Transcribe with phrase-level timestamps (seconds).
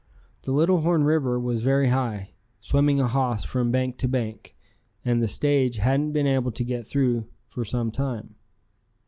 [0.41, 4.57] The Little Horn River was very high, swimming a hoss from bank to bank,
[5.05, 8.33] and the stage hadn't been able to get through for some time.